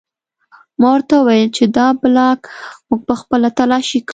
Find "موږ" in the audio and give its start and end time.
2.87-2.99